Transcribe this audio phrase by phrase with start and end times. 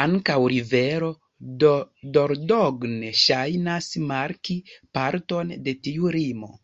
[0.00, 1.08] Ankaŭ rivero
[1.62, 4.60] Dordogne ŝajnas marki
[5.02, 6.56] parton de tiu limo.